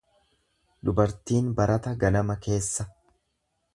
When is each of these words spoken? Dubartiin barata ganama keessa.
Dubartiin 0.89 1.53
barata 1.61 1.93
ganama 2.05 2.39
keessa. 2.47 2.91